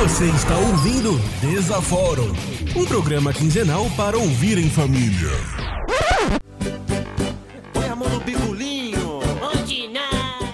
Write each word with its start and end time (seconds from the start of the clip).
Você 0.00 0.24
está 0.24 0.56
ouvindo 0.56 1.20
Desaforo, 1.42 2.34
um 2.74 2.86
programa 2.86 3.30
quinzenal 3.30 3.90
para 3.94 4.16
ouvir 4.16 4.56
em 4.56 4.70
família. 4.70 5.28
Põe 7.74 7.88
a 7.88 7.94
mão 7.94 8.08
no 8.08 8.20
bigolinho. 8.20 9.20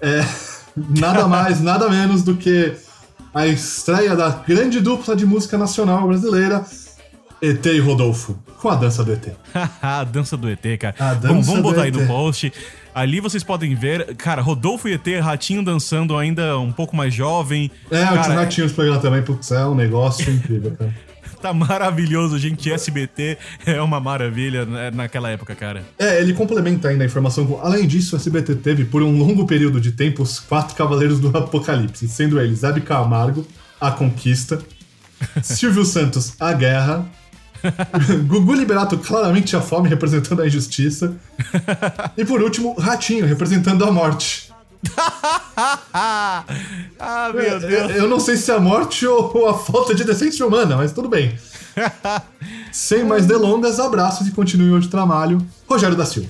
é 0.00 0.24
nada 0.98 1.26
mais, 1.26 1.60
nada 1.60 1.88
menos 1.88 2.22
do 2.22 2.36
que 2.36 2.72
a 3.34 3.46
estreia 3.46 4.16
da 4.16 4.30
grande 4.30 4.80
dupla 4.80 5.14
de 5.14 5.26
música 5.26 5.58
nacional 5.58 6.06
brasileira, 6.06 6.64
ET 7.42 7.66
e 7.66 7.78
Rodolfo, 7.80 8.38
com 8.60 8.68
a 8.68 8.76
dança 8.76 9.04
do 9.04 9.12
ET. 9.12 9.28
a 9.82 10.04
dança 10.04 10.36
do 10.36 10.48
ET, 10.48 10.62
cara. 10.80 11.14
Dança 11.14 11.50
vamos, 11.50 11.60
botar 11.60 11.82
aí 11.82 11.90
no 11.90 12.06
post. 12.06 12.52
Ali 12.96 13.20
vocês 13.20 13.44
podem 13.44 13.74
ver, 13.74 14.16
cara, 14.16 14.40
Rodolfo 14.40 14.88
e 14.88 14.94
ET, 14.94 15.06
Ratinho 15.22 15.62
dançando 15.62 16.16
ainda 16.16 16.58
um 16.58 16.72
pouco 16.72 16.96
mais 16.96 17.12
jovem. 17.12 17.70
É, 17.90 18.02
o 18.02 18.06
cara, 18.06 18.22
Tio 18.22 18.34
Ratinhos 18.34 18.72
programa 18.72 18.98
também, 18.98 19.22
putz, 19.22 19.50
é 19.50 19.66
um 19.66 19.74
negócio 19.74 20.32
incrível, 20.32 20.74
cara. 20.78 20.94
Tá 21.42 21.52
maravilhoso, 21.52 22.38
gente. 22.38 22.72
SBT 22.72 23.36
é 23.66 23.80
uma 23.82 24.00
maravilha 24.00 24.64
né, 24.64 24.90
naquela 24.90 25.28
época, 25.28 25.54
cara. 25.54 25.84
É, 25.98 26.18
ele 26.22 26.32
complementa 26.32 26.88
ainda 26.88 27.04
a 27.04 27.06
informação 27.06 27.46
com. 27.46 27.60
Além 27.60 27.86
disso, 27.86 28.16
o 28.16 28.18
SBT 28.18 28.54
teve, 28.54 28.86
por 28.86 29.02
um 29.02 29.18
longo 29.18 29.46
período 29.46 29.78
de 29.78 29.92
tempo, 29.92 30.22
os 30.22 30.40
quatro 30.40 30.74
cavaleiros 30.74 31.20
do 31.20 31.28
Apocalipse, 31.36 32.08
sendo 32.08 32.40
eles 32.40 32.64
Hebe 32.64 32.80
Camargo, 32.80 33.46
A 33.78 33.90
Conquista, 33.90 34.58
Silvio 35.44 35.84
Santos, 35.84 36.32
A 36.40 36.54
Guerra, 36.54 37.06
Gugu 38.26 38.54
Liberato, 38.54 38.98
claramente 38.98 39.56
a 39.56 39.60
fome, 39.60 39.88
representando 39.88 40.42
a 40.42 40.46
injustiça, 40.46 41.14
e 42.16 42.24
por 42.24 42.42
último, 42.42 42.74
Ratinho, 42.78 43.26
representando 43.26 43.84
a 43.84 43.90
morte. 43.92 44.46
ah, 45.92 46.44
meu 47.32 47.42
Eu, 47.42 47.60
Deus. 47.60 47.96
eu 47.96 48.08
não 48.08 48.20
sei 48.20 48.36
se 48.36 48.50
é 48.50 48.54
a 48.54 48.60
morte 48.60 49.06
ou 49.06 49.48
a 49.48 49.54
falta 49.58 49.94
de 49.94 50.04
decência 50.04 50.46
humana, 50.46 50.76
mas 50.76 50.92
tudo 50.92 51.08
bem. 51.08 51.34
Sem 52.72 53.04
mais 53.04 53.26
delongas, 53.26 53.78
abraços 53.80 54.26
e 54.26 54.30
continue 54.32 54.70
hoje 54.70 54.86
o 54.86 54.90
trabalho. 54.90 55.44
Rogério 55.68 55.96
da 55.96 56.06
Silva. 56.06 56.28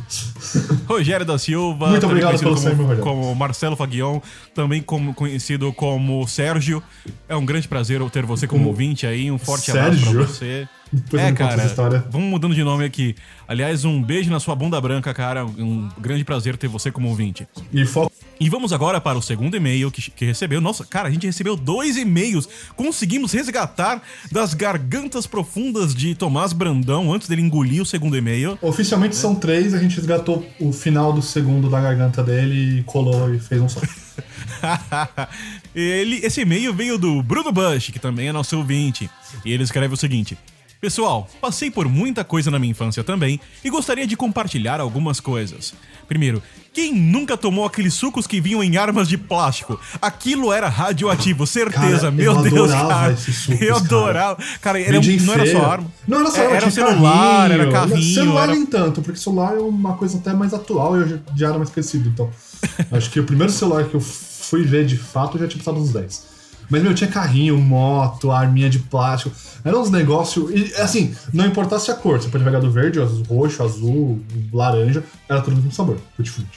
Rogério 0.89 1.27
da 1.27 1.39
Silva. 1.39 1.89
Muito 1.89 2.07
obrigado 2.07 2.39
pelo 2.39 2.55
como, 2.55 2.69
Rogério. 2.83 3.03
como 3.03 3.35
Marcelo 3.35 3.77
Faguion, 3.77 4.21
também 4.55 4.83
como, 4.83 5.13
conhecido 5.15 5.73
como 5.73 6.27
Sérgio. 6.27 6.83
É 7.29 7.37
um 7.37 7.45
grande 7.45 7.69
prazer 7.69 8.01
eu 8.01 8.09
ter 8.11 8.25
você 8.25 8.47
como 8.47 8.69
ouvinte 8.69 9.07
aí. 9.07 9.31
Um 9.31 9.39
forte 9.39 9.71
abraço 9.71 9.99
Sérgio? 9.99 10.15
pra 10.15 10.27
você. 10.27 10.69
Depois 10.93 11.23
é, 11.23 11.33
cara, 11.33 12.07
vamos 12.11 12.29
mudando 12.29 12.55
de 12.55 12.63
nome 12.63 12.85
aqui. 12.85 13.17
Aliás, 13.49 13.85
um 13.85 14.03
beijo 14.03 14.31
na 14.31 14.39
sua 14.39 14.55
bunda 14.55 14.81
branca, 14.81 15.13
cara. 15.13 15.45
Um 15.45 15.89
grande 15.99 16.25
prazer 16.25 16.57
ter 16.57 16.69
você 16.69 16.93
como 16.93 17.09
ouvinte. 17.09 17.47
E 17.73 17.85
foco. 17.85 18.13
E 18.39 18.51
vamos 18.51 18.73
agora 18.73 19.01
para 19.01 19.17
o 19.17 19.23
segundo 19.23 19.57
e-mail 19.57 19.91
que, 19.91 20.11
que 20.11 20.25
recebeu. 20.25 20.61
Nossa, 20.61 20.85
cara, 20.85 21.09
a 21.09 21.11
gente 21.11 21.27
recebeu 21.27 21.57
dois 21.57 21.97
e-mails. 21.97 22.49
Conseguimos 22.77 23.33
resgatar 23.33 24.03
das 24.31 24.53
gargantas 24.53 25.27
profundas 25.27 25.95
de 25.95 26.15
Tomás 26.15 26.53
Brandão 26.53 27.13
antes 27.13 27.29
dele 27.29 27.43
engolir 27.43 27.83
o 27.83 27.87
segundo 27.87 28.17
e-mail. 28.17 28.59
Oficialmente 28.61 29.17
são 29.17 29.35
três, 29.35 29.75
a 29.75 29.79
gente 29.79 29.97
resgatou 29.97 30.47
o 30.61 30.73
final 30.73 31.13
do 31.13 31.23
segundo 31.23 31.71
da 31.71 31.81
garganta 31.81 32.23
dele 32.23 32.81
e 32.81 32.83
colou 32.85 33.35
e 33.35 33.39
fez 33.39 33.61
um 33.61 33.69
só. 33.69 33.81
ele, 35.75 36.17
esse 36.23 36.43
e-mail 36.43 36.75
veio 36.75 36.99
do 36.99 37.23
Bruno 37.23 37.51
Bush, 37.51 37.91
que 37.91 37.99
também 37.99 38.29
é 38.29 38.33
nosso 38.33 38.57
ouvinte. 38.57 39.11
E 39.45 39.53
ele 39.53 39.63
escreve 39.63 39.95
o 39.95 39.97
seguinte: 39.97 40.37
Pessoal, 40.81 41.29
passei 41.41 41.71
por 41.71 41.89
muita 41.89 42.23
coisa 42.23 42.51
na 42.51 42.59
minha 42.59 42.71
infância 42.71 43.03
também 43.03 43.41
e 43.65 43.71
gostaria 43.71 44.07
de 44.07 44.17
compartilhar 44.17 44.79
algumas 44.81 45.21
coisas. 45.21 45.73
Primeiro, 46.07 46.43
quem 46.73 46.95
nunca 46.95 47.37
tomou 47.37 47.65
aqueles 47.65 47.95
sucos 47.95 48.27
que 48.27 48.41
vinham 48.41 48.63
em 48.63 48.77
armas 48.77 49.09
de 49.09 49.17
plástico? 49.17 49.81
Aquilo 50.01 50.53
era 50.53 50.69
radioativo, 50.69 51.47
certeza, 51.47 51.99
Cara, 51.99 52.11
meu 52.11 52.35
eu 52.35 52.43
Deus, 52.43 52.71
adorava 52.71 52.89
cara. 52.89 53.13
esses 53.15 53.37
sucos, 53.37 53.61
eu 53.63 53.75
cara. 53.75 53.87
adorava. 53.87 54.43
Cara, 54.61 54.81
era, 54.81 54.93
Vendia 54.93 55.17
em 55.17 55.21
não 55.21 55.33
era 55.33 55.51
só 55.51 55.65
arma. 55.65 55.93
Não 56.07 56.21
era 56.21 56.31
só 56.31 56.43
arma, 56.43 56.57
era 56.57 56.71
celular, 56.71 57.49
carrinho. 57.49 57.63
era 57.63 57.73
carrinho. 57.73 58.15
Celular 58.15 58.43
era... 58.43 58.53
nem 58.53 58.67
tanto, 58.67 59.03
porque 59.03 59.19
celular 59.19 59.57
é 59.57 59.61
uma 59.61 59.95
coisa 59.95 60.19
até 60.19 60.35
mais 60.35 60.53
atual 60.53 60.99
e 60.99 61.01
eu 61.01 61.21
já 61.35 61.49
era 61.49 61.57
mais 61.57 61.71
crescido. 61.71 62.11
Então, 62.11 62.31
acho 62.93 63.11
que 63.11 63.19
o 63.19 63.25
primeiro 63.25 63.51
celular 63.51 63.85
que 63.85 63.95
eu 63.95 64.01
fui 64.01 64.63
ver 64.63 64.85
de 64.85 64.99
fato 64.99 65.39
eu 65.39 65.41
já 65.41 65.49
tinha 65.49 65.65
passado 65.65 65.81
uns 65.81 65.93
10. 65.93 66.37
Mas, 66.69 66.83
meu, 66.83 66.95
tinha 66.95 67.11
carrinho, 67.11 67.57
moto, 67.59 68.31
arminha 68.31 68.69
de 68.69 68.79
plástico. 68.79 69.35
Eram 69.65 69.83
uns 69.83 69.91
negócios. 69.91 70.51
E, 70.51 70.75
assim, 70.81 71.15
não 71.33 71.47
importasse 71.47 71.91
a 71.91 71.95
cor. 71.95 72.21
Você 72.21 72.29
pode 72.29 72.45
pegar 72.45 72.61
do 72.61 72.71
verde, 72.71 72.99
roxo, 73.29 73.63
azul, 73.63 74.21
laranja. 74.53 75.03
Era 75.29 75.41
tudo 75.41 75.55
do 75.55 75.63
mesmo 75.63 75.73
sabor. 75.73 75.99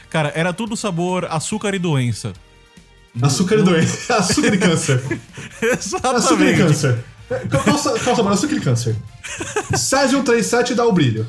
Cara, 0.09 0.31
era 0.35 0.53
tudo 0.53 0.75
sabor 0.75 1.25
açúcar 1.25 1.73
e 1.75 1.79
doença. 1.79 2.33
Açúcar 3.21 3.55
e 3.55 3.63
doença. 3.63 4.15
Açúcar 4.17 4.53
e 4.53 4.57
câncer. 4.57 5.01
Açúcar 5.01 5.63
e 5.63 5.73
Exatamente. 5.73 6.57
câncer. 6.57 6.99
Qual, 7.27 7.63
qual, 7.63 7.79
qual 7.79 8.13
o 8.13 8.15
sabor? 8.15 8.31
Açúcar 8.31 8.55
e 8.55 8.59
câncer. 8.61 8.95
Césio 9.75 10.23
37 10.23 10.73
dá 10.73 10.85
o 10.85 10.91
brilho. 10.91 11.27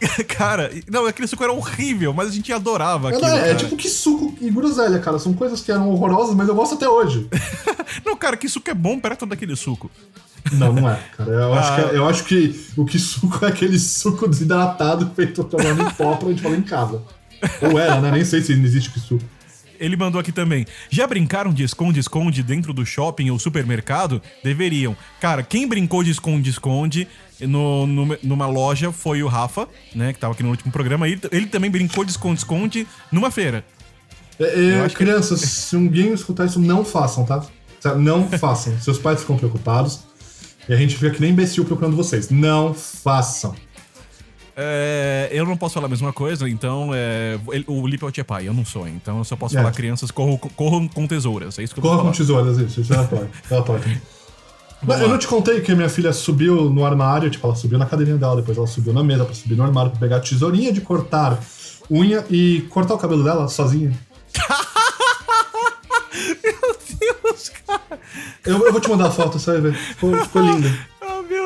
Cara, 0.28 0.70
não, 0.90 1.06
aquele 1.06 1.26
suco 1.28 1.42
era 1.42 1.52
horrível, 1.52 2.12
mas 2.12 2.28
a 2.28 2.32
gente 2.32 2.52
adorava 2.52 3.08
aquilo. 3.10 3.24
é, 3.26 3.36
é 3.36 3.40
cara. 3.40 3.54
tipo 3.56 3.76
que 3.76 3.88
suco 3.88 4.34
e 4.40 4.50
groselha, 4.50 4.98
cara. 4.98 5.18
São 5.18 5.32
coisas 5.32 5.60
que 5.60 5.70
eram 5.72 5.90
horrorosas, 5.90 6.34
mas 6.34 6.48
eu 6.48 6.54
gosto 6.54 6.74
até 6.74 6.88
hoje. 6.88 7.28
Não, 8.04 8.16
cara, 8.16 8.36
que 8.36 8.48
suco 8.48 8.70
é 8.70 8.74
bom 8.74 8.98
perto 8.98 9.26
daquele 9.26 9.56
suco. 9.56 9.90
Não, 10.52 10.72
não 10.72 10.88
é, 10.88 10.96
cara. 11.16 11.30
Eu, 11.30 11.54
acho, 11.54 11.72
Ah. 11.72 11.74
que, 11.76 11.80
é- 11.80 11.98
eu 11.98 12.08
acho 12.08 12.24
que 12.24 12.66
o 12.76 12.84
que 12.84 12.98
suco 13.00 13.44
é 13.44 13.48
aquele 13.48 13.78
suco 13.80 14.28
desidratado 14.28 15.10
feito 15.16 15.42
tomando 15.42 15.82
em 15.82 15.90
pó 15.90 16.14
pra 16.14 16.28
gente 16.28 16.40
falar 16.42 16.56
em 16.56 16.62
casa. 16.62 17.02
Ou 17.62 17.76
era, 17.78 18.00
né? 18.00 18.12
Nem 18.12 18.24
sei 18.24 18.40
se 18.42 18.52
existe 18.52 18.90
que 18.90 19.00
suco. 19.00 19.24
Ele 19.80 19.96
mandou 19.96 20.20
aqui 20.20 20.32
também. 20.32 20.66
Já 20.90 21.06
brincaram 21.06 21.52
de 21.52 21.62
esconde-esconde 21.62 22.42
dentro 22.42 22.72
do 22.72 22.84
shopping 22.84 23.30
ou 23.30 23.38
supermercado? 23.38 24.20
Deveriam. 24.42 24.96
Cara, 25.20 25.42
quem 25.42 25.66
brincou 25.68 26.02
de 26.02 26.10
esconde-esconde 26.10 27.06
no, 27.40 27.86
no- 27.86 28.18
numa 28.22 28.46
loja 28.46 28.90
foi 28.92 29.22
o 29.22 29.28
Rafa, 29.28 29.68
né? 29.94 30.12
Que 30.12 30.18
tava 30.18 30.32
aqui 30.34 30.42
no 30.42 30.50
último 30.50 30.72
programa. 30.72 31.08
Ele, 31.08 31.20
ele 31.32 31.46
também 31.46 31.70
brincou 31.70 32.04
de 32.04 32.10
esconde-esconde 32.10 32.86
numa 33.12 33.30
feira. 33.30 33.64
É, 34.38 34.44
é, 34.70 34.80
acho 34.80 34.96
que- 34.96 35.04
crianças, 35.04 35.40
se 35.40 35.76
alguém 35.76 36.12
escutar 36.12 36.44
isso, 36.46 36.60
não 36.60 36.84
façam, 36.84 37.24
tá? 37.24 37.44
Sabe, 37.80 38.02
Não 38.02 38.28
façam. 38.38 38.78
Seus 38.80 38.98
pais 38.98 39.20
ficam 39.20 39.36
preocupados 39.36 40.00
e 40.68 40.72
a 40.72 40.76
gente 40.76 40.94
fica 40.96 41.10
que 41.10 41.20
nem 41.20 41.30
imbecil 41.30 41.64
procurando 41.64 41.96
vocês. 41.96 42.30
Não 42.30 42.74
façam. 42.74 43.54
É, 44.58 45.28
eu 45.32 45.44
não 45.44 45.54
posso 45.56 45.74
falar 45.74 45.86
a 45.86 45.90
mesma 45.90 46.12
coisa, 46.14 46.48
então 46.48 46.90
é, 46.94 47.38
ele- 47.52 47.64
o 47.68 47.86
Lippelt 47.86 48.16
é 48.16 48.24
pai, 48.24 48.48
eu 48.48 48.54
não 48.54 48.64
sou, 48.64 48.88
então 48.88 49.18
eu 49.18 49.24
só 49.24 49.36
posso 49.36 49.54
É. 49.54 49.60
falar 49.60 49.70
crianças 49.72 50.10
corram, 50.10 50.38
corram 50.38 50.88
com 50.88 51.06
tesouras. 51.06 51.58
É 51.58 51.62
isso 51.62 51.74
que 51.74 51.80
eu 51.80 51.82
vou 51.82 51.90
Corra 51.92 52.04
com 52.04 52.12
tesouras, 52.16 52.56
isso, 52.56 52.80
isso 52.80 52.94
ela 52.94 53.04
pode. 53.06 53.28
Ela 53.50 53.62
pode. 53.62 54.02
Mas 54.82 55.00
eu 55.00 55.08
não 55.08 55.18
te 55.18 55.26
contei 55.26 55.60
que 55.60 55.74
minha 55.74 55.88
filha 55.90 56.10
subiu 56.12 56.70
no 56.70 56.86
armário, 56.86 57.28
tipo, 57.28 57.46
ela 57.46 57.54
subiu 57.56 57.78
na 57.78 57.84
cadeirinha 57.86 58.16
dela, 58.18 58.36
depois 58.36 58.56
ela 58.56 58.66
subiu 58.66 58.92
na 58.94 59.02
mesa 59.04 59.24
pra 59.26 59.34
subir 59.34 59.56
no 59.56 59.62
armário 59.62 59.90
pra 59.90 60.00
pegar 60.00 60.16
a 60.16 60.20
tesourinha 60.20 60.72
de 60.72 60.80
cortar 60.80 61.38
unha 61.90 62.24
e 62.30 62.62
cortar 62.70 62.94
o 62.94 62.98
cabelo 62.98 63.22
dela 63.24 63.48
sozinha. 63.48 63.92
Meu 66.42 66.76
Deus, 67.22 67.50
cara. 67.66 68.00
Eu, 68.44 68.64
eu 68.64 68.72
vou 68.72 68.80
te 68.80 68.88
mandar 68.88 69.08
a 69.08 69.10
foto, 69.10 69.38
você 69.38 69.52
vai 69.52 69.60
ver. 69.60 69.74
Ficou, 69.74 70.16
ficou 70.22 70.42
linda. 70.42 70.68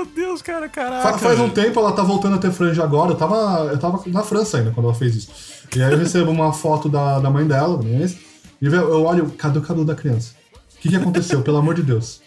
Meu 0.00 0.06
Deus, 0.06 0.40
cara, 0.40 0.66
caraca. 0.66 1.18
faz 1.18 1.38
um 1.38 1.50
tempo, 1.50 1.78
ela 1.78 1.92
tá 1.92 2.02
voltando 2.02 2.36
a 2.36 2.38
ter 2.38 2.50
franja 2.50 2.82
agora. 2.82 3.12
Eu 3.12 3.16
tava, 3.16 3.68
eu 3.70 3.78
tava 3.78 4.02
na 4.06 4.22
França 4.22 4.56
ainda 4.56 4.70
quando 4.70 4.86
ela 4.86 4.94
fez 4.94 5.14
isso. 5.14 5.30
E 5.76 5.82
aí 5.82 5.92
eu 5.92 5.98
recebo 5.98 6.30
uma 6.30 6.54
foto 6.54 6.88
da, 6.88 7.18
da 7.18 7.28
mãe 7.28 7.46
dela, 7.46 7.76
minha 7.82 8.00
ex, 8.00 8.16
e 8.62 8.66
eu 8.66 8.72
eu 8.72 9.04
olho, 9.04 9.30
cadê 9.36 9.58
o 9.58 9.62
cabelo 9.62 9.84
da 9.84 9.94
criança? 9.94 10.34
O 10.74 10.80
que, 10.80 10.88
que 10.88 10.96
aconteceu, 10.96 11.42
pelo 11.42 11.58
amor 11.58 11.74
de 11.74 11.82
Deus? 11.82 12.22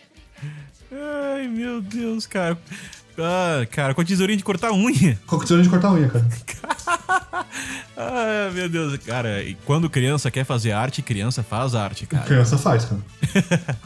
Ai, 0.91 1.47
meu 1.47 1.81
Deus, 1.81 2.27
cara. 2.27 2.55
Ah, 3.17 3.65
cara, 3.69 3.93
com 3.93 4.01
a 4.01 4.05
tesourinha 4.05 4.37
de 4.37 4.43
cortar 4.43 4.71
unha. 4.71 5.19
Qual 5.27 5.39
que 5.39 5.45
tesourinha 5.45 5.63
de 5.63 5.69
cortar 5.69 5.91
unha, 5.91 6.09
cara? 6.09 6.25
Ai, 7.95 8.51
meu 8.55 8.69
Deus. 8.69 8.97
Cara, 8.97 9.43
e 9.43 9.55
quando 9.65 9.89
criança 9.89 10.31
quer 10.31 10.43
fazer 10.45 10.71
arte, 10.71 11.01
criança 11.01 11.43
faz 11.43 11.75
arte, 11.75 12.05
cara. 12.05 12.25
Criança 12.25 12.57
faz, 12.57 12.85
cara. 12.85 13.01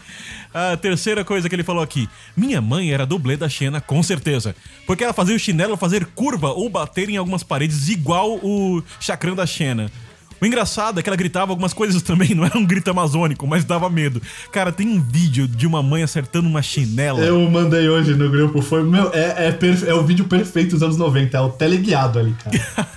A 0.53 0.77
terceira 0.77 1.24
coisa 1.24 1.47
que 1.47 1.53
ele 1.53 1.63
falou 1.63 1.83
aqui. 1.83 2.09
Minha 2.35 2.62
mãe 2.62 2.91
era 2.91 3.06
dublê 3.06 3.35
da 3.35 3.50
Xena, 3.50 3.81
com 3.81 4.01
certeza. 4.01 4.56
Porque 4.88 5.03
ela 5.03 5.13
fazia 5.13 5.35
o 5.35 5.39
chinelo 5.39 5.77
fazer 5.77 6.06
curva 6.06 6.50
ou 6.50 6.69
bater 6.69 7.09
em 7.09 7.18
algumas 7.18 7.44
paredes 7.44 7.89
igual 7.89 8.39
o 8.41 8.81
chacrã 9.00 9.35
da 9.35 9.45
Xena. 9.45 9.91
O 10.39 10.45
engraçado 10.45 10.99
é 10.99 11.03
que 11.03 11.09
ela 11.09 11.15
gritava 11.15 11.51
algumas 11.51 11.73
coisas 11.73 12.01
também, 12.01 12.35
não 12.35 12.45
era 12.45 12.57
um 12.57 12.65
grito 12.65 12.89
amazônico, 12.91 13.45
mas 13.47 13.63
dava 13.65 13.89
medo. 13.89 14.21
Cara, 14.51 14.71
tem 14.71 14.87
um 14.87 15.01
vídeo 15.01 15.47
de 15.47 15.65
uma 15.65 15.81
mãe 15.81 16.03
acertando 16.03 16.47
uma 16.47 16.61
chinela. 16.61 17.19
Eu 17.21 17.39
mandei 17.49 17.89
hoje 17.89 18.13
no 18.15 18.29
grupo, 18.29 18.61
foi, 18.61 18.83
meu, 18.83 19.11
é, 19.13 19.47
é, 19.47 19.51
perfe- 19.51 19.87
é 19.87 19.93
o 19.93 20.03
vídeo 20.05 20.25
perfeito 20.25 20.71
dos 20.71 20.83
anos 20.83 20.97
90, 20.97 21.37
é 21.37 21.41
o 21.41 21.49
teleguiado 21.49 22.19
ali, 22.19 22.33
cara. 22.43 22.87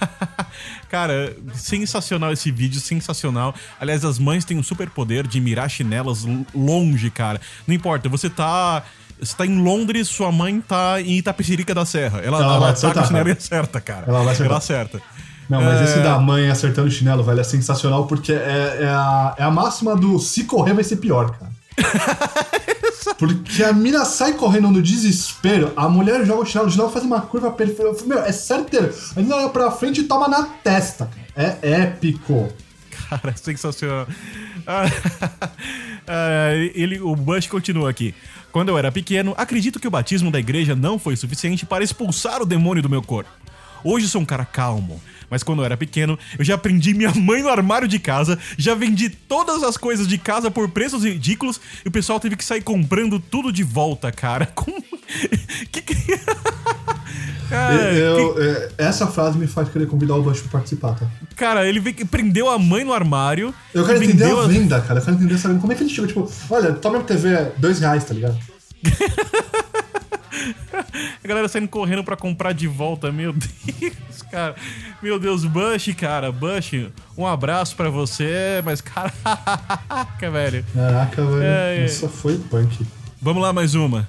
Cara, 0.88 1.36
sensacional 1.54 2.32
esse 2.32 2.50
vídeo, 2.50 2.80
sensacional. 2.80 3.54
Aliás, 3.80 4.04
as 4.04 4.18
mães 4.18 4.44
têm 4.44 4.58
um 4.58 4.62
super 4.62 4.90
poder 4.90 5.24
de 5.26 5.40
mirar 5.40 5.70
chinelas 5.70 6.26
longe, 6.52 7.10
cara. 7.10 7.40
Não 7.66 7.74
importa, 7.74 8.08
você 8.08 8.28
tá. 8.28 8.82
Você 9.20 9.36
tá 9.36 9.46
em 9.46 9.62
Londres, 9.62 10.08
sua 10.08 10.32
mãe 10.32 10.60
tá 10.60 11.00
em 11.00 11.18
Itapecerica 11.18 11.72
da 11.74 11.84
Serra. 11.84 12.18
Ela, 12.20 12.38
Ela 12.38 12.44
ela, 12.46 12.58
vai 12.58 12.70
acertar, 12.72 13.04
a 13.04 13.06
chinela 13.06 13.28
e 13.30 13.34
cara. 13.34 13.38
acerta, 13.38 13.80
cara. 13.80 14.04
Ela 14.08 14.18
vai 14.24 14.32
acertar. 14.32 14.46
Ela 14.46 14.58
acerta. 14.58 15.02
Não, 15.50 15.60
mas 15.60 15.80
É, 15.80 15.84
esse 15.84 15.98
da 15.98 16.16
mãe 16.20 16.48
acertando 16.48 16.86
o 16.86 16.90
chinelo, 16.90 17.24
velho, 17.24 17.40
é 17.40 17.44
sensacional 17.44 18.06
porque 18.06 18.32
é, 18.32 18.78
é, 18.82 18.86
a, 18.86 19.34
é 19.36 19.42
a 19.42 19.50
máxima 19.50 19.96
do 19.96 20.18
se 20.20 20.44
correr 20.44 20.72
vai 20.72 20.84
ser 20.84 20.96
pior, 20.96 21.36
cara. 21.36 21.50
Porque 23.18 23.62
a 23.62 23.72
mina 23.72 24.04
sai 24.06 24.32
correndo 24.32 24.70
no 24.70 24.80
desespero, 24.80 25.72
a 25.76 25.88
mulher 25.88 26.24
joga 26.24 26.42
o 26.42 26.46
chinelo, 26.46 26.68
o 26.68 26.70
chinelo 26.70 26.90
faz 26.90 27.04
uma 27.04 27.20
curva 27.20 27.50
perfeita. 27.50 28.04
Meu, 28.06 28.18
é 28.18 28.32
certeiro. 28.32 28.94
A 29.14 29.20
mina 29.20 29.36
olha 29.36 29.48
pra 29.50 29.70
frente 29.70 30.00
e 30.00 30.04
toma 30.04 30.26
na 30.26 30.44
testa, 30.44 31.06
cara. 31.06 31.52
É 31.62 31.82
épico. 31.82 32.48
Cara, 33.08 33.34
sensacional. 33.36 34.06
Ah, 34.66 34.84
ah, 36.08 36.54
ele, 36.74 37.00
o 37.00 37.14
Bush 37.14 37.46
continua 37.46 37.90
aqui. 37.90 38.14
Quando 38.52 38.70
eu 38.70 38.78
era 38.78 38.90
pequeno, 38.90 39.34
acredito 39.36 39.78
que 39.78 39.88
o 39.88 39.90
batismo 39.90 40.30
da 40.30 40.38
igreja 40.38 40.74
não 40.74 40.98
foi 40.98 41.14
suficiente 41.16 41.66
para 41.66 41.84
expulsar 41.84 42.40
o 42.40 42.46
demônio 42.46 42.82
do 42.82 42.88
meu 42.88 43.02
corpo. 43.02 43.30
Hoje 43.84 44.08
sou 44.08 44.20
um 44.20 44.26
cara 44.26 44.44
calmo, 44.44 45.00
mas 45.30 45.42
quando 45.42 45.60
eu 45.60 45.64
era 45.64 45.76
pequeno, 45.76 46.18
eu 46.38 46.44
já 46.44 46.58
prendi 46.58 46.92
minha 46.94 47.12
mãe 47.14 47.42
no 47.42 47.48
armário 47.48 47.86
de 47.88 47.98
casa, 47.98 48.38
já 48.58 48.74
vendi 48.74 49.08
todas 49.08 49.62
as 49.62 49.76
coisas 49.76 50.06
de 50.08 50.18
casa 50.18 50.50
por 50.50 50.68
preços 50.70 51.04
ridículos 51.04 51.60
e 51.84 51.88
o 51.88 51.90
pessoal 51.90 52.18
teve 52.18 52.36
que 52.36 52.44
sair 52.44 52.62
comprando 52.62 53.18
tudo 53.20 53.52
de 53.52 53.62
volta, 53.62 54.10
cara. 54.12 54.46
Como... 54.54 54.82
que 55.72 55.82
que... 55.82 55.94
Cara, 57.50 57.74
Eu- 57.74 58.34
que- 58.34 58.40
é, 58.42 58.70
essa 58.78 59.08
frase 59.08 59.36
me 59.36 59.48
faz 59.48 59.68
querer 59.68 59.88
convidar 59.88 60.14
o 60.14 60.22
Bush 60.22 60.40
pra 60.42 60.52
participar, 60.52 60.94
tá? 60.94 61.10
cara, 61.34 61.66
ele 61.66 61.80
prendeu 62.04 62.48
a 62.48 62.56
mãe 62.56 62.84
no 62.84 62.92
armário. 62.92 63.52
Eu 63.74 63.84
quero 63.84 64.00
entender 64.04 64.30
a 64.30 64.46
venda, 64.46 64.80
cara. 64.80 65.00
Eu 65.00 65.04
quero 65.04 65.16
entender 65.16 65.36
sabendo 65.36 65.60
como 65.60 65.72
é 65.72 65.74
que 65.74 65.82
ele 65.82 65.90
chegou, 65.90 66.06
tipo, 66.06 66.32
olha, 66.48 66.72
toma 66.74 66.98
minha 66.98 67.06
TV, 67.08 67.50
dois 67.58 67.80
reais, 67.80 68.04
tá 68.04 68.14
ligado? 68.14 68.38
A 71.22 71.28
galera 71.28 71.48
saindo 71.48 71.68
correndo 71.68 72.04
pra 72.04 72.16
comprar 72.16 72.52
de 72.52 72.66
volta, 72.66 73.10
meu 73.12 73.32
Deus, 73.32 73.92
cara. 74.30 74.54
Meu 75.02 75.18
Deus, 75.18 75.44
Bush, 75.44 75.92
cara, 75.94 76.30
Bush, 76.30 76.72
um 77.16 77.26
abraço 77.26 77.74
pra 77.76 77.90
você, 77.90 78.62
mas 78.64 78.80
caraca, 78.80 80.30
velho. 80.30 80.64
Caraca, 80.72 81.24
velho. 81.24 81.42
É, 81.42 81.78
é. 81.78 81.84
Isso 81.84 82.08
foi 82.08 82.38
punk. 82.38 82.86
Vamos 83.20 83.42
lá, 83.42 83.52
mais 83.52 83.74
uma. 83.74 84.08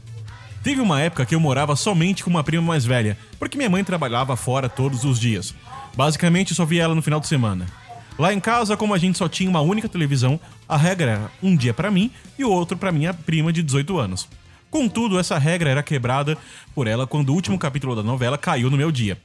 Teve 0.64 0.80
uma 0.80 1.02
época 1.02 1.26
que 1.26 1.34
eu 1.34 1.40
morava 1.40 1.76
somente 1.76 2.24
com 2.24 2.30
uma 2.30 2.44
prima 2.44 2.64
mais 2.64 2.86
velha, 2.86 3.18
porque 3.40 3.58
minha 3.58 3.70
mãe 3.70 3.84
trabalhava 3.84 4.36
fora 4.36 4.70
todos 4.70 5.04
os 5.04 5.20
dias. 5.20 5.56
Basicamente, 5.96 6.54
só 6.54 6.64
via 6.66 6.84
ela 6.84 6.96
no 6.96 7.02
final 7.02 7.20
de 7.20 7.28
semana. 7.28 7.66
Lá 8.18 8.32
em 8.32 8.40
casa, 8.40 8.78
como 8.78 8.94
a 8.94 8.98
gente 8.98 9.18
só 9.18 9.28
tinha 9.28 9.50
uma 9.50 9.62
única 9.62 9.90
televisão, 9.90 10.40
a 10.70 10.78
regra 10.78 11.12
era 11.12 11.32
um 11.42 11.56
dia 11.56 11.74
pra 11.74 11.90
mim 11.90 12.12
e 12.38 12.46
o 12.46 12.52
outro 12.52 12.78
pra 12.78 12.92
minha 12.92 13.14
prima 13.14 13.52
de 13.52 13.64
18 13.64 13.98
anos. 13.98 14.28
Contudo, 14.70 15.20
essa 15.20 15.38
regra 15.38 15.70
era 15.70 15.84
quebrada 15.84 16.38
por 16.76 16.88
ela 16.88 17.08
quando 17.08 17.30
o 17.30 17.34
último 17.34 17.58
capítulo 17.58 17.96
da 17.96 18.04
novela 18.04 18.38
caiu 18.38 18.70
no 18.70 18.78
meu 18.78 18.92
dia. 18.92 19.18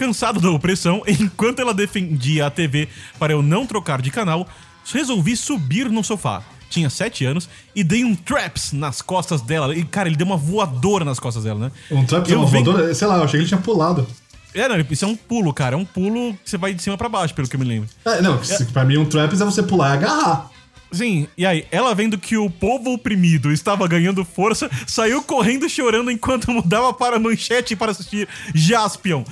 Cansado 0.00 0.40
da 0.40 0.50
opressão, 0.50 1.02
enquanto 1.06 1.60
ela 1.60 1.74
defendia 1.74 2.46
a 2.46 2.50
TV 2.50 2.88
para 3.18 3.34
eu 3.34 3.42
não 3.42 3.66
trocar 3.66 4.00
de 4.00 4.10
canal, 4.10 4.48
resolvi 4.90 5.36
subir 5.36 5.90
no 5.90 6.02
sofá. 6.02 6.42
Tinha 6.70 6.88
7 6.88 7.26
anos 7.26 7.50
e 7.76 7.84
dei 7.84 8.02
um 8.02 8.14
traps 8.14 8.72
nas 8.72 9.02
costas 9.02 9.42
dela. 9.42 9.76
E, 9.76 9.84
cara, 9.84 10.08
ele 10.08 10.16
deu 10.16 10.26
uma 10.26 10.38
voadora 10.38 11.04
nas 11.04 11.20
costas 11.20 11.44
dela, 11.44 11.60
né? 11.66 11.72
Um 11.90 12.02
trap 12.06 12.30
Eu 12.30 12.38
uma 12.38 12.46
voadora, 12.46 12.94
sei 12.94 13.06
lá, 13.06 13.16
eu 13.18 13.24
achei 13.24 13.32
que 13.40 13.42
ele 13.42 13.48
tinha 13.48 13.60
pulado. 13.60 14.06
É, 14.54 14.66
não, 14.70 14.78
isso 14.90 15.04
é 15.04 15.08
um 15.08 15.14
pulo, 15.16 15.52
cara. 15.52 15.74
É 15.74 15.78
um 15.78 15.84
pulo 15.84 16.32
que 16.42 16.48
você 16.48 16.56
vai 16.56 16.72
de 16.72 16.82
cima 16.82 16.96
pra 16.96 17.08
baixo, 17.08 17.34
pelo 17.34 17.46
que 17.46 17.54
eu 17.56 17.60
me 17.60 17.66
lembro. 17.66 17.90
É, 18.06 18.22
não, 18.22 18.42
se- 18.42 18.64
pra 18.66 18.86
mim 18.86 18.96
um 18.96 19.04
traps 19.04 19.38
é 19.38 19.44
você 19.44 19.62
pular 19.62 19.90
e 19.90 19.92
agarrar. 19.98 20.50
Sim, 20.92 21.28
e 21.36 21.44
aí, 21.44 21.66
ela 21.70 21.94
vendo 21.94 22.16
que 22.18 22.36
o 22.38 22.48
povo 22.50 22.92
oprimido 22.94 23.52
estava 23.52 23.86
ganhando 23.86 24.24
força, 24.24 24.68
saiu 24.86 25.22
correndo 25.22 25.68
chorando 25.68 26.10
enquanto 26.10 26.50
mudava 26.50 26.92
para 26.94 27.16
a 27.16 27.20
manchete 27.20 27.76
para 27.76 27.92
assistir 27.92 28.26
Jaspion. 28.54 29.24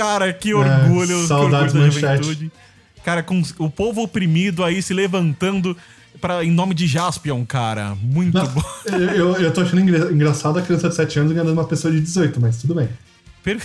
Cara, 0.00 0.32
que 0.32 0.54
orgulho, 0.54 1.20
que 1.22 1.26
saudades 1.26 1.74
orgulho 1.74 1.90
da 1.92 2.00
Manchete. 2.08 2.24
juventude. 2.24 2.52
Cara, 3.04 3.22
com 3.22 3.42
o 3.58 3.70
povo 3.70 4.02
oprimido 4.02 4.62
aí 4.64 4.82
se 4.82 4.92
levantando 4.92 5.76
pra, 6.20 6.44
em 6.44 6.50
nome 6.50 6.74
de 6.74 6.86
Jaspion, 6.86 7.44
cara. 7.46 7.94
Muito 8.00 8.34
Não, 8.36 8.46
bom. 8.46 8.62
eu, 9.14 9.34
eu, 9.36 9.52
tô 9.52 9.62
achando 9.62 9.80
engra- 9.80 10.12
engraçado 10.12 10.58
a 10.58 10.62
criança 10.62 10.88
de 10.88 10.94
7 10.94 11.18
anos 11.20 11.32
ganhando 11.32 11.52
uma 11.52 11.64
pessoa 11.64 11.92
de 11.92 12.00
18, 12.00 12.40
mas 12.40 12.58
tudo 12.58 12.74
bem. 12.74 12.88
Per- 13.42 13.58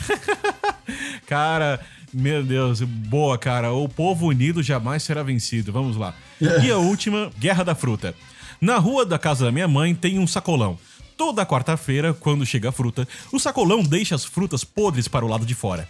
cara, 1.27 1.79
meu 2.13 2.43
Deus, 2.43 2.81
boa, 2.81 3.37
cara. 3.37 3.71
O 3.73 3.87
povo 3.89 4.27
unido 4.27 4.63
jamais 4.63 5.03
será 5.03 5.23
vencido. 5.23 5.71
Vamos 5.71 5.97
lá. 5.97 6.13
E 6.39 6.69
a 6.71 6.77
última, 6.77 7.29
Guerra 7.37 7.63
da 7.63 7.75
Fruta. 7.75 8.15
Na 8.61 8.77
rua 8.77 9.05
da 9.05 9.19
casa 9.19 9.45
da 9.45 9.51
minha 9.51 9.67
mãe 9.67 9.93
tem 9.93 10.17
um 10.17 10.27
sacolão. 10.27 10.77
Toda 11.17 11.45
quarta-feira, 11.45 12.13
quando 12.13 12.45
chega 12.45 12.69
a 12.69 12.71
fruta, 12.71 13.07
o 13.31 13.39
sacolão 13.39 13.81
deixa 13.83 14.15
as 14.15 14.25
frutas 14.25 14.63
podres 14.63 15.07
para 15.07 15.25
o 15.25 15.27
lado 15.29 15.45
de 15.45 15.53
fora. 15.55 15.87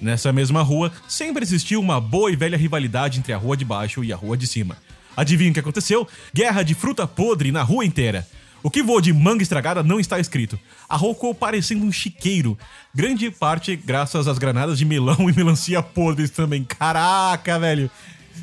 Nessa 0.00 0.32
mesma 0.32 0.62
rua, 0.62 0.92
sempre 1.08 1.42
existiu 1.42 1.80
uma 1.80 2.00
boa 2.00 2.30
e 2.30 2.36
velha 2.36 2.56
rivalidade 2.58 3.18
entre 3.18 3.32
a 3.32 3.36
rua 3.38 3.56
de 3.56 3.64
baixo 3.64 4.04
e 4.04 4.12
a 4.12 4.16
rua 4.16 4.36
de 4.36 4.46
cima. 4.46 4.76
Adivinha 5.16 5.50
o 5.50 5.54
que 5.54 5.60
aconteceu? 5.60 6.06
Guerra 6.34 6.62
de 6.62 6.74
fruta 6.74 7.06
podre 7.06 7.50
na 7.50 7.62
rua 7.62 7.84
inteira. 7.84 8.26
O 8.62 8.70
que 8.70 8.82
voa 8.82 9.00
de 9.00 9.12
manga 9.12 9.42
estragada 9.42 9.82
não 9.82 9.98
está 10.00 10.18
escrito. 10.18 10.58
A 10.88 10.96
rua 10.96 11.14
ficou 11.14 11.34
parecendo 11.34 11.84
um 11.84 11.92
chiqueiro. 11.92 12.58
Grande 12.94 13.30
parte 13.30 13.74
graças 13.76 14.26
às 14.28 14.38
granadas 14.38 14.76
de 14.78 14.84
melão 14.84 15.16
e 15.30 15.32
melancia 15.32 15.82
podres 15.82 16.30
também. 16.30 16.64
Caraca, 16.64 17.58
velho. 17.58 17.90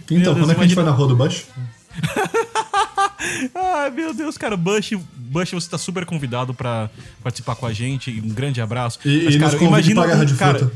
Então, 0.10 0.18
Meu 0.18 0.34
quando 0.34 0.36
Deus, 0.38 0.50
é 0.50 0.56
que 0.56 0.60
a 0.60 0.64
gente 0.64 0.74
imagina- 0.74 0.76
vai 0.76 0.86
na 0.86 0.92
rua 0.98 1.08
do 1.08 1.16
Bush? 1.16 1.46
Ai, 3.56 3.90
meu 3.92 4.14
Deus, 4.14 4.38
cara. 4.38 4.56
Bush, 4.58 4.92
Bush, 5.16 5.52
você 5.52 5.70
tá 5.70 5.78
super 5.78 6.06
convidado 6.06 6.54
pra 6.54 6.90
participar 7.22 7.56
com 7.56 7.66
a 7.66 7.74
gente. 7.74 8.12
Um 8.24 8.30
grande 8.30 8.62
abraço. 8.62 9.00
E- 9.06 9.28
e 9.30 9.38
nos 9.38 9.56
convide 9.56 9.94
pra 9.94 10.08
Guerra 10.08 10.26
de 10.26 10.34
cara, 10.36 10.60
Fruta. 10.60 10.76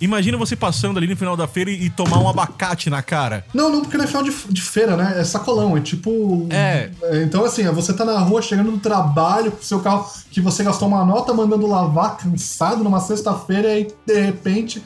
Imagina 0.00 0.36
você 0.36 0.54
passando 0.54 0.98
ali 0.98 1.06
no 1.06 1.16
final 1.16 1.36
da 1.36 1.46
feira 1.46 1.70
e, 1.70 1.86
e 1.86 1.90
tomar 1.90 2.18
um 2.18 2.28
abacate 2.28 2.90
na 2.90 3.02
cara. 3.02 3.44
Não, 3.54 3.70
não, 3.70 3.80
porque 3.80 3.96
não 3.96 4.04
é 4.04 4.06
final 4.06 4.22
de, 4.22 4.32
de 4.48 4.62
feira, 4.62 4.96
né? 4.96 5.16
É 5.18 5.24
sacolão, 5.24 5.76
é 5.76 5.80
tipo. 5.80 6.46
É. 6.50 6.90
Então, 7.22 7.44
assim, 7.44 7.64
você 7.70 7.92
tá 7.92 8.04
na 8.04 8.18
rua 8.18 8.42
chegando 8.42 8.70
do 8.70 8.78
trabalho 8.78 9.52
com 9.52 9.62
seu 9.62 9.80
carro 9.80 10.10
que 10.30 10.40
você 10.40 10.62
gastou 10.62 10.88
uma 10.88 11.04
nota 11.04 11.32
mandando 11.32 11.66
lavar 11.66 12.16
cansado 12.16 12.84
numa 12.84 13.00
sexta-feira 13.00 13.68
e 13.68 13.72
aí, 13.72 13.88
de 14.06 14.20
repente, 14.20 14.82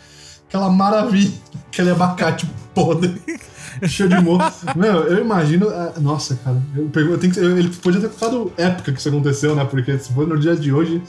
aquela 0.49 0.71
maravilha, 0.71 1.33
aquele 1.71 1.91
abacate 1.91 2.49
podre. 2.75 3.21
Cheio 3.89 4.09
de 4.09 4.21
morro. 4.21 4.51
Meu, 4.77 5.05
eu 5.05 5.21
imagino. 5.25 5.69
ah, 5.71 5.93
Nossa, 5.99 6.39
cara. 6.45 6.57
Eu, 6.77 6.91
eu 7.11 7.19
tenho 7.19 7.33
que, 7.33 7.39
eu- 7.41 7.59
ele 7.59 7.69
podia 7.69 8.01
ter 8.01 8.11
ficado 8.11 8.53
época 8.57 8.93
que 8.93 8.99
isso 8.99 9.09
aconteceu, 9.09 9.55
né? 9.55 9.65
Porque 9.65 9.99
se 9.99 10.13
for 10.13 10.27
no 10.27 10.39
dia 10.39 10.55
de 10.57 10.73
hoje, 10.73 11.03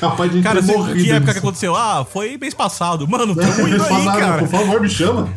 capaz 0.00 0.30
de 0.32 0.42
Cara, 0.42 0.62
ter 0.62 0.76
morrido. 0.76 1.04
que 1.04 1.10
época 1.10 1.32
que 1.32 1.38
aconteceu? 1.38 1.74
Ah, 1.74 2.04
foi 2.10 2.36
mês 2.36 2.54
passado. 2.54 3.06
Mano, 3.08 3.34
tamo 3.34 3.66
indo 3.68 3.82
aí, 3.82 4.04
cara. 4.04 4.38
Por 4.38 4.48
favor, 4.48 4.80
me 4.80 4.88
chama. 4.88 5.28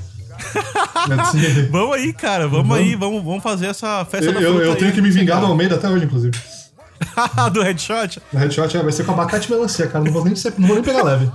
Vamos 1.72 1.96
aí, 1.96 2.14
cara. 2.14 2.48
Vamos 2.48 2.68
Vamos. 2.68 2.78
aí, 2.84 2.96
vamos, 2.96 3.24
vamos 3.24 3.44
fazer 3.44 3.68
essa 3.68 4.04
festa 4.06 4.28
eu, 4.28 4.34
da 4.34 4.42
eu, 4.42 4.62
eu 4.64 4.72
aí. 4.74 4.78
tenho 4.78 4.92
que 4.92 5.02
me 5.02 5.10
vingar 5.10 5.40
do 5.40 5.46
Almeida 5.46 5.76
até 5.76 5.90
hoje, 5.90 6.06
inclusive. 6.06 6.38
do 7.54 7.62
headshot. 7.62 8.22
Na 8.32 8.42
headshot 8.42 8.76
é, 8.78 8.84
vai 8.84 8.92
ser 8.92 9.04
com 9.06 9.12
abacate 9.14 9.48
e 9.48 9.52
melancia, 9.52 9.88
cara. 9.88 10.04
Não 10.04 10.12
vou 10.12 10.24
nem, 10.24 10.34
não 10.58 10.68
vou 10.68 10.76
nem 10.76 10.84
pegar 10.84 11.04
leve. 11.04 11.32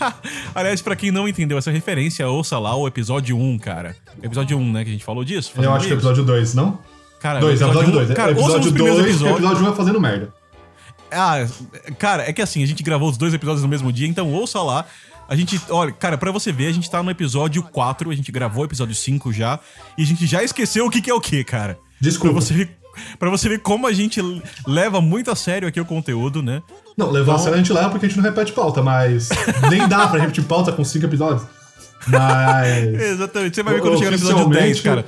Aliás, 0.54 0.80
pra 0.82 0.94
quem 0.96 1.10
não 1.10 1.26
entendeu 1.28 1.58
essa 1.58 1.70
referência, 1.70 2.28
ouça 2.28 2.58
lá 2.58 2.74
o 2.76 2.86
episódio 2.86 3.38
1, 3.38 3.58
cara. 3.58 3.96
Episódio 4.22 4.56
1, 4.58 4.72
né, 4.72 4.84
que 4.84 4.90
a 4.90 4.92
gente 4.92 5.04
falou 5.04 5.24
disso? 5.24 5.52
Eu 5.56 5.72
acho 5.72 5.86
que 5.86 5.92
é 5.92 5.94
episódio 5.94 6.24
2, 6.24 6.54
não? 6.54 6.78
Cara, 7.20 7.40
2, 7.40 7.60
o 7.60 7.64
episódio 7.64 7.92
2. 7.92 8.10
um- 8.10 8.14
Cara, 8.14 8.30
ouça 8.32 8.40
os 8.42 8.46
episódio 8.66 8.72
primeiros 8.72 8.98
2, 9.00 9.10
episódios. 9.10 9.38
episódio 9.38 9.66
1 9.66 9.72
é 9.72 9.76
fazendo 9.76 10.00
merda. 10.00 10.34
Ah, 11.10 11.46
cara, 11.98 12.28
é 12.28 12.32
que 12.32 12.42
assim, 12.42 12.62
a 12.62 12.66
gente 12.66 12.82
gravou 12.82 13.08
os 13.08 13.16
dois 13.16 13.32
episódios 13.32 13.62
no 13.62 13.68
mesmo 13.68 13.92
dia, 13.92 14.06
então 14.08 14.32
ouça 14.32 14.60
lá. 14.62 14.84
A 15.28 15.34
gente, 15.36 15.58
olha, 15.70 15.90
cara, 15.92 16.18
pra 16.18 16.30
você 16.30 16.52
ver, 16.52 16.66
a 16.66 16.72
gente 16.72 16.90
tá 16.90 17.02
no 17.02 17.10
episódio 17.10 17.62
4, 17.62 18.10
a 18.10 18.14
gente 18.14 18.30
gravou 18.30 18.62
o 18.62 18.66
episódio 18.66 18.94
5 18.94 19.32
já, 19.32 19.58
e 19.96 20.02
a 20.02 20.06
gente 20.06 20.26
já 20.26 20.42
esqueceu 20.42 20.84
o 20.86 20.90
que, 20.90 21.00
que 21.00 21.10
é 21.10 21.14
o 21.14 21.20
que, 21.20 21.42
cara. 21.44 21.78
Desculpa. 22.00 22.34
Pra 22.34 22.42
você, 22.42 22.52
ver, 22.54 22.76
pra 23.18 23.30
você 23.30 23.48
ver 23.48 23.60
como 23.60 23.86
a 23.86 23.92
gente 23.92 24.20
leva 24.66 25.00
muito 25.00 25.30
a 25.30 25.36
sério 25.36 25.66
aqui 25.66 25.80
o 25.80 25.84
conteúdo, 25.86 26.42
né? 26.42 26.60
Não, 26.96 27.10
levar 27.10 27.34
a 27.34 27.38
sério 27.38 27.54
a 27.54 27.56
gente 27.58 27.72
leva 27.72 27.90
porque 27.90 28.06
a 28.06 28.08
gente 28.08 28.16
não 28.18 28.24
repete 28.24 28.52
pauta, 28.52 28.82
mas 28.82 29.28
nem 29.70 29.88
dá 29.88 30.06
pra 30.08 30.20
repetir 30.20 30.44
pauta 30.44 30.70
com 30.72 30.84
5 30.84 31.04
episódios. 31.06 31.42
Mas. 32.06 32.94
Exatamente. 33.00 33.54
Você 33.56 33.62
vai 33.62 33.74
ver 33.74 33.80
quando 33.80 33.98
chegar 33.98 34.10
no 34.10 34.16
episódio 34.16 34.36
Oficialmente- 34.46 34.62
10, 34.68 34.80
cara. 34.80 35.04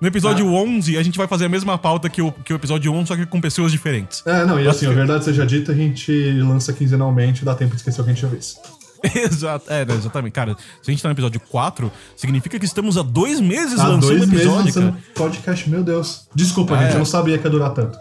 No 0.00 0.06
episódio 0.06 0.46
Ah. 0.46 0.60
11, 0.60 0.96
a 0.96 1.02
gente 1.02 1.18
vai 1.18 1.26
fazer 1.26 1.46
a 1.46 1.48
mesma 1.48 1.76
pauta 1.76 2.08
que 2.08 2.22
o, 2.22 2.30
que 2.30 2.52
o 2.52 2.56
episódio 2.56 2.92
1, 2.92 3.06
só 3.06 3.16
que 3.16 3.26
com 3.26 3.40
pessoas 3.40 3.72
diferentes. 3.72 4.22
É, 4.24 4.44
não, 4.44 4.58
e 4.60 4.68
assim, 4.68 4.86
a 4.86 4.90
verdade 4.90 5.24
seja 5.24 5.44
dita, 5.44 5.72
a 5.72 5.74
gente 5.74 6.12
lança 6.40 6.72
quinzenalmente, 6.72 7.44
dá 7.44 7.52
tempo 7.54 7.72
de 7.72 7.78
esquecer 7.78 8.00
o 8.00 8.04
que 8.04 8.10
a 8.10 8.14
gente 8.14 8.22
já 8.22 8.28
fez. 8.28 8.56
Exato, 9.14 9.64
é, 9.72 9.82
exatamente. 9.82 10.32
Cara, 10.32 10.56
se 10.82 10.88
a 10.88 10.90
gente 10.92 11.02
tá 11.02 11.08
no 11.08 11.14
episódio 11.14 11.40
4, 11.40 11.90
significa 12.16 12.58
que 12.60 12.64
estamos 12.64 12.96
há 12.96 13.02
dois 13.02 13.40
meses 13.40 13.78
Há 13.78 13.88
lançando 13.88 14.00
dois 14.02 14.22
um 14.22 14.26
meses 14.26 14.34
episódio, 14.44 14.64
lançando 14.66 14.92
cara. 14.92 15.04
podcast, 15.16 15.68
meu 15.70 15.82
Deus. 15.84 16.28
Desculpa, 16.34 16.74
Ah, 16.76 16.78
gente, 16.82 16.90
é. 16.90 16.94
eu 16.94 16.98
não 16.98 17.04
sabia 17.04 17.36
que 17.38 17.44
ia 17.44 17.50
durar 17.50 17.70
tanto. 17.70 17.98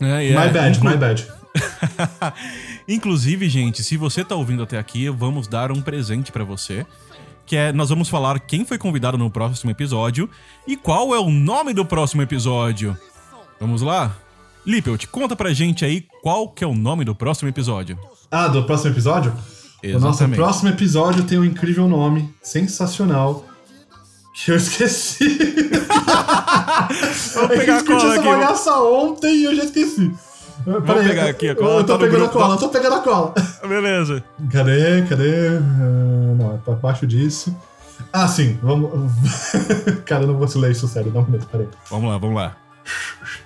É, 0.00 0.28
é. 0.28 0.30
My 0.30 0.52
bad, 0.52 0.76
Inclu- 0.78 0.90
my 0.90 0.96
bad. 0.96 1.26
Inclusive, 2.88 3.48
gente, 3.48 3.82
se 3.82 3.96
você 3.96 4.24
tá 4.24 4.34
ouvindo 4.34 4.62
até 4.62 4.78
aqui, 4.78 5.08
vamos 5.08 5.46
dar 5.46 5.70
um 5.70 5.80
presente 5.80 6.32
pra 6.32 6.44
você. 6.44 6.86
Que 7.44 7.56
é, 7.56 7.72
nós 7.72 7.88
vamos 7.88 8.08
falar 8.08 8.38
quem 8.40 8.64
foi 8.64 8.78
convidado 8.78 9.18
no 9.18 9.30
próximo 9.30 9.70
episódio 9.70 10.28
e 10.66 10.76
qual 10.76 11.14
é 11.14 11.18
o 11.18 11.30
nome 11.30 11.74
do 11.74 11.84
próximo 11.84 12.22
episódio. 12.22 12.96
Vamos 13.60 13.82
lá? 13.82 14.16
Lippelt, 14.64 15.06
conta 15.08 15.34
pra 15.34 15.52
gente 15.52 15.84
aí 15.84 16.06
qual 16.22 16.48
que 16.48 16.62
é 16.62 16.66
o 16.66 16.74
nome 16.74 17.04
do 17.04 17.14
próximo 17.14 17.48
episódio. 17.48 17.98
Ah, 18.30 18.48
do 18.48 18.64
próximo 18.64 18.90
episódio? 18.92 19.32
O 19.32 19.88
nosso 19.94 20.06
Exatamente. 20.06 20.36
próximo 20.36 20.68
episódio 20.68 21.24
tem 21.24 21.38
um 21.38 21.44
incrível 21.44 21.88
nome, 21.88 22.32
sensacional, 22.40 23.44
que 24.32 24.52
eu 24.52 24.56
esqueci. 24.56 25.36
Vou 27.34 27.48
pegar 27.48 27.78
eu 27.78 27.78
a 27.78 27.84
cola 27.84 28.12
essa 28.14 28.22
bagaça 28.22 28.80
ontem 28.80 29.38
e 29.38 29.44
eu 29.44 29.56
já 29.56 29.64
esqueci. 29.64 30.12
Vamos 30.66 31.06
pegar 31.06 31.26
aqui 31.30 31.48
a 31.48 31.54
cola, 31.54 31.80
Eu 31.80 31.84
tô 31.84 31.92
tá 31.92 31.98
pegando 32.04 32.24
a 32.24 32.28
cola, 32.28 32.48
tá- 32.48 32.54
eu 32.54 32.58
tô 32.58 32.68
pegando 32.68 32.94
a 32.96 33.00
cola. 33.00 33.34
Beleza. 33.68 34.22
Cadê? 34.50 35.02
Cadê? 35.08 35.50
Não, 36.38 36.54
é 36.54 36.58
pra 36.64 36.74
baixo 36.74 37.06
disso. 37.06 37.54
Ah, 38.12 38.26
sim, 38.28 38.58
vamos. 38.62 38.90
Cara, 40.04 40.24
eu 40.24 40.28
não 40.28 40.36
vou 40.38 40.48
ler 40.60 40.72
isso 40.72 40.86
sério, 40.88 41.10
dá 41.10 41.20
um 41.20 41.24
minuto, 41.24 41.46
peraí. 41.50 41.68
Vamos 41.90 42.10
lá, 42.10 42.18
vamos 42.18 42.36
lá. 42.36 42.56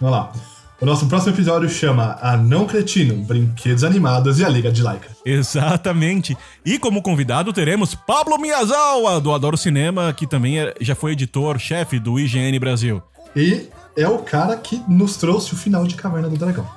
Vamos 0.00 0.16
lá. 0.16 0.32
O 0.78 0.84
nosso 0.84 1.06
próximo 1.06 1.32
episódio 1.34 1.68
chama 1.70 2.18
Anão 2.20 2.66
Cretino, 2.66 3.24
Brinquedos 3.24 3.82
Animados 3.82 4.38
e 4.40 4.44
a 4.44 4.48
Liga 4.48 4.70
de 4.70 4.82
Laika. 4.82 5.08
Exatamente. 5.24 6.36
E 6.64 6.78
como 6.78 7.00
convidado 7.00 7.50
teremos 7.52 7.94
Pablo 7.94 8.38
Miyazawa, 8.38 9.18
do 9.20 9.32
Adoro 9.32 9.56
Cinema, 9.56 10.12
que 10.12 10.26
também 10.26 10.58
é- 10.60 10.74
já 10.80 10.94
foi 10.94 11.12
editor-chefe 11.12 11.98
do 11.98 12.18
IGN 12.20 12.58
Brasil. 12.58 13.02
E 13.34 13.68
é 13.96 14.06
o 14.06 14.18
cara 14.18 14.54
que 14.56 14.82
nos 14.86 15.16
trouxe 15.16 15.54
o 15.54 15.56
final 15.56 15.86
de 15.86 15.94
Caverna 15.94 16.28
do 16.28 16.36
Dragão. 16.36 16.68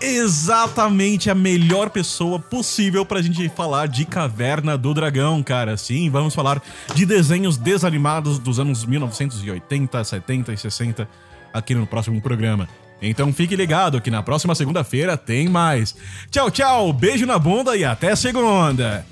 Exatamente 0.00 1.28
a 1.28 1.34
melhor 1.34 1.90
pessoa 1.90 2.38
possível 2.38 3.04
pra 3.04 3.20
gente 3.20 3.48
falar 3.48 3.88
de 3.88 4.04
Caverna 4.04 4.78
do 4.78 4.94
Dragão, 4.94 5.42
cara. 5.42 5.76
Sim, 5.76 6.08
vamos 6.08 6.34
falar 6.34 6.62
de 6.94 7.04
desenhos 7.04 7.56
desanimados 7.56 8.38
dos 8.38 8.60
anos 8.60 8.84
1980, 8.84 10.04
70 10.04 10.52
e 10.52 10.56
60 10.56 11.08
aqui 11.52 11.74
no 11.74 11.86
próximo 11.86 12.20
programa. 12.20 12.68
Então 13.02 13.32
fique 13.32 13.56
ligado 13.56 14.00
que 14.00 14.10
na 14.10 14.22
próxima 14.22 14.54
segunda-feira 14.54 15.16
tem 15.16 15.48
mais. 15.48 15.96
Tchau, 16.30 16.50
tchau, 16.50 16.92
beijo 16.92 17.26
na 17.26 17.38
bunda 17.38 17.76
e 17.76 17.84
até 17.84 18.14
segunda. 18.14 19.04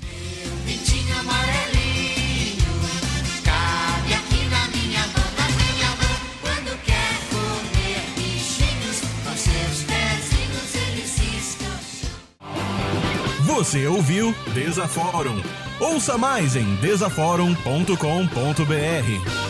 Você 13.57 13.87
ouviu 13.87 14.35
Desaforum. 14.53 15.41
Ouça 15.79 16.15
mais 16.15 16.55
em 16.55 16.75
desaforum.com.br. 16.75 19.46